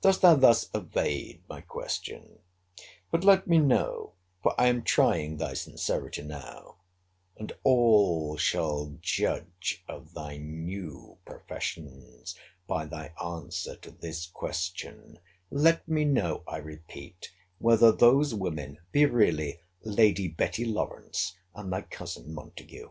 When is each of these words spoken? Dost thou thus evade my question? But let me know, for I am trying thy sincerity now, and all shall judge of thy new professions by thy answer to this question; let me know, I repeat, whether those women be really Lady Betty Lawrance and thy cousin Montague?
Dost 0.00 0.22
thou 0.22 0.36
thus 0.36 0.70
evade 0.74 1.42
my 1.46 1.60
question? 1.60 2.38
But 3.10 3.24
let 3.24 3.46
me 3.46 3.58
know, 3.58 4.14
for 4.42 4.58
I 4.58 4.68
am 4.68 4.82
trying 4.82 5.36
thy 5.36 5.52
sincerity 5.52 6.22
now, 6.22 6.76
and 7.36 7.52
all 7.62 8.38
shall 8.38 8.96
judge 9.02 9.84
of 9.86 10.14
thy 10.14 10.38
new 10.38 11.18
professions 11.26 12.34
by 12.66 12.86
thy 12.86 13.12
answer 13.22 13.76
to 13.76 13.90
this 13.90 14.26
question; 14.26 15.18
let 15.50 15.86
me 15.86 16.06
know, 16.06 16.42
I 16.48 16.56
repeat, 16.56 17.30
whether 17.58 17.92
those 17.92 18.34
women 18.34 18.78
be 18.92 19.04
really 19.04 19.60
Lady 19.84 20.26
Betty 20.26 20.64
Lawrance 20.64 21.36
and 21.54 21.70
thy 21.70 21.82
cousin 21.82 22.32
Montague? 22.32 22.88